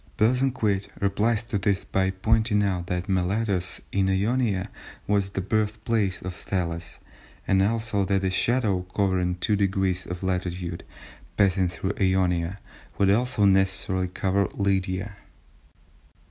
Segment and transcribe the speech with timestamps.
[0.17, 4.71] Bosanquet replies to this by pointing out that Miletus, in Ionia,
[5.05, 6.97] was the birthplace of Thales,
[7.47, 10.83] and also that a shadow, covering two degrees of latitude,
[11.37, 12.57] passing through Ionia,
[12.97, 15.17] would also necessarily cover Lydia.